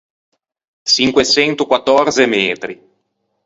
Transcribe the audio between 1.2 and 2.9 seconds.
çento quattòrze metri.